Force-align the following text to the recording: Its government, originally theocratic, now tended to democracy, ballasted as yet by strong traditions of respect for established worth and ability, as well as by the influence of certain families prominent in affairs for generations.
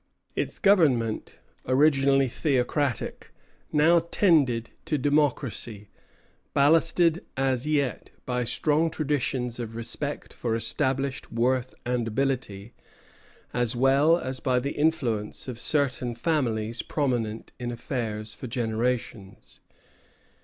Its 0.35 0.57
government, 0.57 1.37
originally 1.67 2.27
theocratic, 2.27 3.31
now 3.71 3.99
tended 4.09 4.71
to 4.83 4.97
democracy, 4.97 5.89
ballasted 6.55 7.23
as 7.37 7.67
yet 7.67 8.09
by 8.25 8.43
strong 8.43 8.89
traditions 8.89 9.59
of 9.59 9.75
respect 9.75 10.33
for 10.33 10.55
established 10.55 11.31
worth 11.31 11.75
and 11.85 12.07
ability, 12.07 12.73
as 13.53 13.75
well 13.75 14.17
as 14.17 14.39
by 14.39 14.57
the 14.59 14.71
influence 14.71 15.47
of 15.47 15.59
certain 15.59 16.15
families 16.15 16.81
prominent 16.81 17.51
in 17.59 17.71
affairs 17.71 18.33
for 18.33 18.47
generations. 18.47 19.59